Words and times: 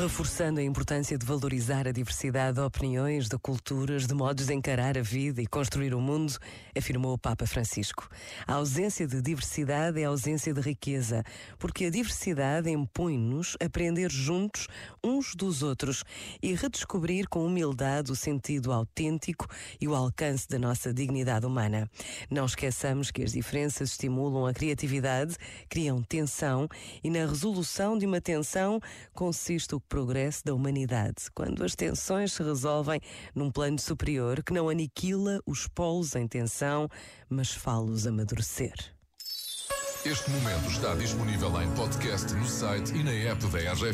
Reforçando 0.00 0.60
a 0.60 0.62
importância 0.62 1.18
de 1.18 1.26
valorizar 1.26 1.86
a 1.86 1.92
diversidade 1.92 2.54
de 2.54 2.62
opiniões, 2.62 3.28
de 3.28 3.36
culturas, 3.36 4.06
de 4.06 4.14
modos 4.14 4.46
de 4.46 4.54
encarar 4.54 4.96
a 4.96 5.02
vida 5.02 5.42
e 5.42 5.46
construir 5.46 5.94
o 5.94 6.00
mundo, 6.00 6.38
afirmou 6.74 7.12
o 7.12 7.18
Papa 7.18 7.46
Francisco. 7.46 8.08
A 8.46 8.54
ausência 8.54 9.06
de 9.06 9.20
diversidade 9.20 10.00
é 10.00 10.04
ausência 10.04 10.54
de 10.54 10.60
riqueza, 10.62 11.22
porque 11.58 11.84
a 11.84 11.90
diversidade 11.90 12.70
impõe-nos 12.70 13.58
aprender 13.62 14.10
juntos 14.10 14.68
uns 15.04 15.34
dos 15.34 15.62
outros 15.62 16.02
e 16.42 16.54
redescobrir 16.54 17.28
com 17.28 17.44
humildade 17.44 18.10
o 18.10 18.16
sentido 18.16 18.72
autêntico 18.72 19.46
e 19.78 19.86
o 19.86 19.94
alcance 19.94 20.48
da 20.48 20.58
nossa 20.58 20.94
dignidade 20.94 21.44
humana. 21.44 21.86
Não 22.30 22.46
esqueçamos 22.46 23.10
que 23.10 23.22
as 23.22 23.32
diferenças 23.32 23.90
estimulam 23.90 24.46
a 24.46 24.54
criatividade, 24.54 25.36
criam 25.68 26.02
tensão 26.02 26.66
e 27.04 27.10
na 27.10 27.26
resolução 27.26 27.98
de 27.98 28.06
uma 28.06 28.22
tensão 28.22 28.80
consiste 29.12 29.74
o 29.74 29.89
progresso 29.90 30.44
da 30.44 30.54
humanidade, 30.54 31.24
quando 31.34 31.64
as 31.64 31.74
tensões 31.74 32.32
se 32.32 32.42
resolvem 32.42 33.00
num 33.34 33.50
plano 33.50 33.78
superior 33.78 34.42
que 34.42 34.52
não 34.52 34.68
aniquila 34.68 35.40
os 35.44 35.66
polos 35.66 36.14
em 36.14 36.28
tensão, 36.28 36.88
mas 37.28 37.50
fá-los 37.50 38.06
amadurecer. 38.06 38.72
Este 40.06 40.30
momento 40.30 40.70
está 40.70 40.94
disponível 40.94 41.60
em 41.60 41.70
podcast 41.74 42.32
no 42.32 42.46
site 42.46 42.94
e 42.94 43.02
na 43.02 43.10
app 43.10 43.44
da 43.48 43.58
RGF. 43.58 43.84